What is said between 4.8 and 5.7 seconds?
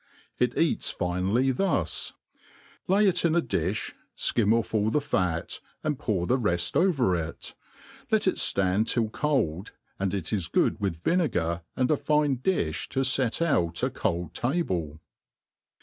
the fat,